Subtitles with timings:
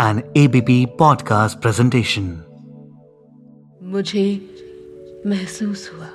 [0.00, 2.24] an ABP podcast presentation.
[3.82, 4.54] मुझे
[5.26, 6.08] महसूस हुआ।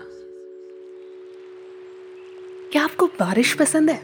[2.71, 4.01] क्या आपको बारिश पसंद है?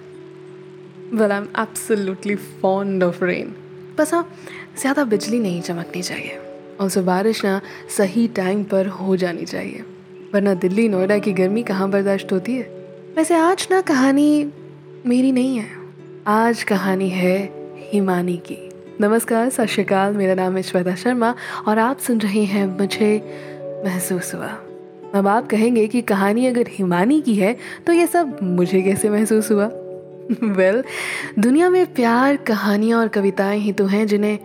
[1.14, 3.56] Well I am absolutely fond of rain
[3.98, 4.34] बस हाँ
[4.80, 6.38] ज़्यादा बिजली नहीं चमकनी चाहिए।
[6.82, 7.62] और बारिश ना
[7.98, 9.84] सही टाइम पर हो जानी चाहिए।
[10.34, 12.64] वरना दिल्ली नोएडा की गर्मी कहाँ बर्दाश्त होती है?
[13.16, 14.52] वैसे आज ना कहानी
[15.06, 15.70] मेरी नहीं है।
[16.28, 17.50] आज कहानी है
[17.92, 18.67] हिमानी की।
[19.02, 21.36] नमस्कार सत श्रीकाल। मेरा नाम है श्वेता शर्मा
[21.68, 23.18] और आप सुन रहे हैं मुझे
[23.86, 24.48] महसूस हुआ।
[25.16, 29.52] अब आप कहेंगे कि कहानी अगर हिमानी की है तो ये सब मुझे कैसे महसूस
[29.52, 29.66] हुआ?
[30.44, 30.90] वेल well,
[31.40, 34.40] दुनिया में प्यार कहानियाँ और कविताएँ ही तो हैं जिन्हें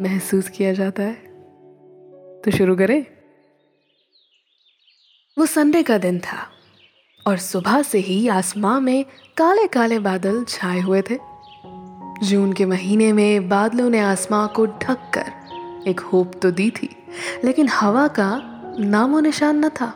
[0.00, 1.14] महसूस किया जाता है।
[2.44, 3.06] तो शुरू करें।
[5.38, 6.48] वो संडे का दिन था
[7.26, 9.04] और सुबह से ही आसमां में
[9.36, 11.31] काले काले बादल छाए हुए थे।
[12.22, 16.88] जून के महीने में बादलों ने आसमां को ढक कर एक होप तो दी थी,
[17.44, 18.30] लेकिन हवा का
[18.78, 19.92] नामो निशान न था।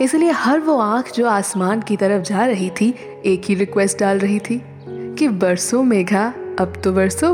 [0.00, 2.88] इसलिए हर वो आँख जो आसमान की तरफ़ जा रही थी,
[3.26, 7.32] एक ही रिक्वेस्ट डाल रही थी कि बरसों मेघा, अब तो बरसो।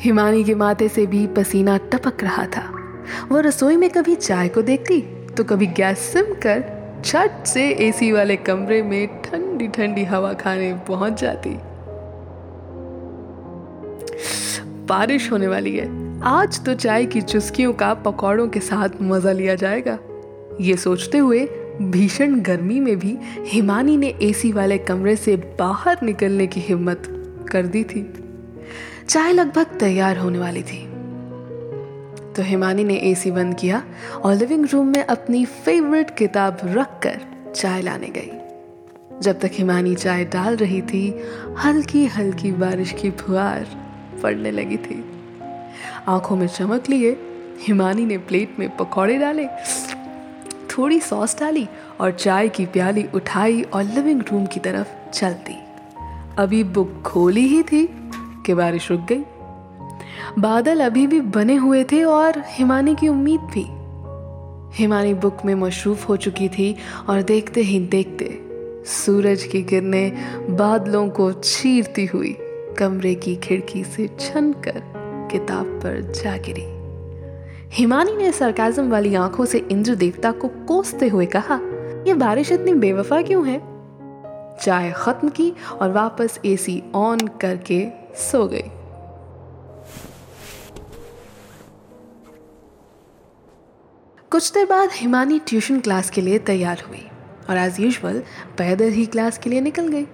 [0.00, 2.68] हिमानी के माथे से भी पसीना टपक रहा था।
[3.28, 5.00] वो रसोई में कभी चाय को देखती
[5.36, 6.64] तो कभी गैस सिम कर
[7.04, 11.56] छट से एसी वाले कमरे में ठंडी ठंडी हवा खाने पहुँच जाती।
[14.86, 15.88] बारिश होने वाली है।
[16.22, 19.98] आज तो चाय की चुस्कियों का पकौड़ों के साथ मज़ा लिया जाएगा।
[20.60, 21.44] ये सोचते हुए
[21.82, 27.02] भीषण गर्मी में भी हिमानी ने एसी वाले कमरे से बाहर निकलने की हिम्मत
[27.52, 28.02] कर दी थी।
[29.08, 30.82] चाय लगभग तैयार होने वाली थी।
[32.36, 33.82] तो हिमानी ने एसी बंद किया
[34.24, 37.20] और लिविंग रूम में अपनी फेवरेट किताब रखकर
[37.56, 38.30] चाय लाने गई।
[39.22, 41.20] जब तक हिमानी चाय डाल रही थी
[41.58, 43.66] हल्की हल्की बारिश की फुहार
[44.22, 45.04] पड़ने लगी थी।
[46.08, 47.16] आँखों में चमक लिए,
[47.60, 49.46] हिमानी ने प्लेट में पकौड़े डाले,
[50.70, 51.68] थोड़ी सॉस डाली
[52.00, 55.58] और चाय की प्याली उठाई और लिविंग रूम की तरफ़ चल दी।
[56.38, 57.88] अभी बुक खोली ही थी
[58.46, 59.24] कि बारिश रुक गई।
[60.38, 63.64] बादल अभी भी बने हुए थे और हिमानी की उम्मीद भी
[64.82, 66.76] हिमानी बुक में मशरूफ हो चुकी थी
[67.08, 68.40] और देखते ही देखते
[68.86, 70.12] सूरज की किरणें
[70.56, 72.36] बादलों को चीरती हुई
[72.78, 74.82] कमरे की खिड़की से छन कर
[75.32, 76.76] किताब पर जा गिरी।
[77.72, 81.60] हिमानी ने सरकाजम वाली आँखों से इंद्र देवता को कोसते हुए कहा
[82.06, 83.76] यह बारिश इतनी बेवफा क्यों है?
[84.62, 88.62] चाय खत्म की और वापस एसी ऑन करके सो गई।
[94.30, 97.08] कुछ देर बाद हिमानी ट्यूशन क्लास के लिए तैयार हुई
[97.50, 98.22] और एज यूजल
[98.58, 100.06] पैदल ही क्लास के लिए निकल गई।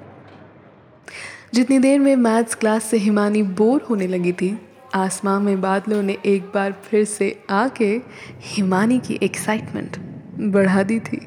[1.52, 4.58] जितनी देर में मैथ्स क्लास से हिमानी बोर होने लगी थी
[4.94, 8.00] आसमान में बादलों ने एक बार फिर से आके
[8.44, 9.96] हिमानी की एक्साइटमेंट
[10.52, 11.20] बढ़ा दी थी।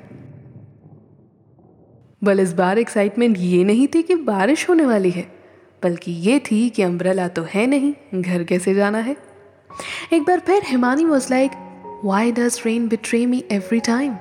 [2.24, 5.28] बल इस बार एक्साइटमेंट ये नहीं थी कि बारिश होने वाली है,
[5.84, 9.16] बल्कि ये थी कि अम्ब्रेला तो है नहीं, घर कैसे जाना है।
[10.14, 14.14] एक बार फिर Himani was like why does rain betray me every time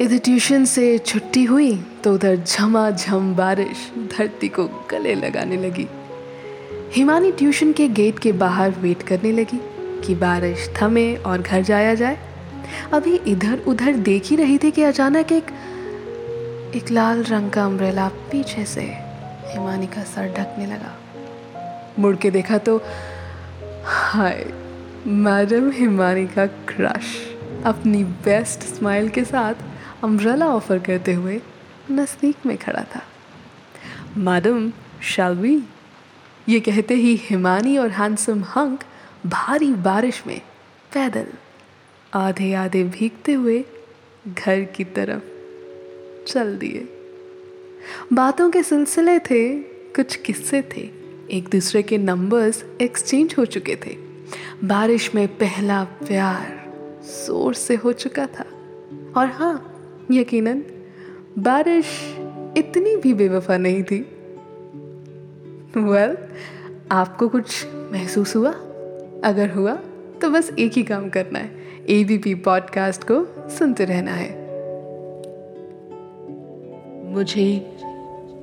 [0.00, 1.74] इधर ट्यूशन से छुट्टी हुई
[2.04, 3.80] तो उधर झमाझम बारिश
[4.12, 5.86] धरती को गले लगाने लगी।
[6.94, 9.60] हिमानी ट्यूशन के गेट के बाहर वेट करने लगी
[10.06, 12.18] कि बारिश थमे और घर जाया जाए।
[12.92, 15.52] अभी इधर उधर देख ही रही थी कि अचानक एक
[16.76, 18.82] एक लाल रंग का अम्ब्रेला पीछे से
[19.46, 20.96] हिमानी का सर ढकने लगा।
[21.98, 22.82] मुड़ के देखा तो
[23.84, 24.44] हाय
[25.06, 27.16] मैडम हिमानी का क्रश
[27.66, 29.68] अपनी बेस्ट स्माइल के साथ
[30.04, 31.40] अम्ब्रेला ऑफ़र करते हुए
[31.90, 33.02] नज़दीक में खड़ा था।
[34.16, 34.72] मैडम
[35.02, 35.62] शालवी
[36.48, 38.84] ये कहते ही हिमानी और हैंडसम हंक
[39.26, 40.40] भारी बारिश में
[40.94, 41.26] पैदल
[42.14, 43.64] आधे आधे भीगते हुए
[44.28, 45.22] घर की तरफ़
[46.28, 46.88] चल दिए।
[48.12, 50.90] बातों के सिलसिले थे, कुछ किस्से थे।
[51.30, 53.96] एक दूसरे के नंबर्स एक्सचेंज हो चुके थे।
[54.64, 56.72] बारिश में पहला प्यार
[57.04, 58.44] ज़ोर से हो चुका था।
[59.16, 59.69] और हाँ
[60.10, 60.62] यकीनन
[61.38, 61.86] बारिश
[62.56, 64.16] इतनी भी बेवफा नहीं थी।
[65.76, 66.18] वेल well,
[66.90, 68.50] आपको कुछ महसूस हुआ?
[69.24, 69.74] अगर हुआ
[70.22, 71.50] तो बस एक ही काम करना है।
[71.88, 74.40] एबीपी पॉडकास्ट को सुनते रहना है।
[77.12, 77.76] मुझे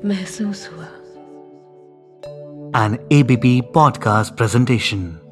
[0.05, 0.87] महसूस हुआ।
[2.87, 5.26] An ABP podcast presentation.